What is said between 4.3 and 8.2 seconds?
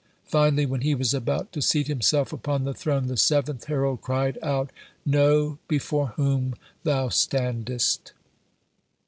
out: "Know before whom thou standest."